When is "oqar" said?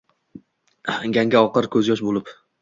1.51-1.69